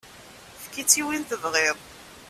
Efk-itt 0.57 0.93
i 0.99 1.01
win 1.05 1.23
i 1.25 1.27
tebɣiḍ. 1.29 1.77